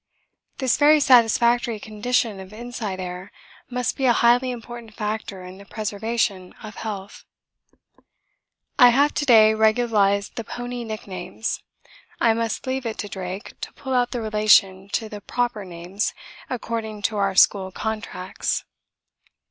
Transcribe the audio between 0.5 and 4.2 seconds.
This very satisfactory condition of inside air must be a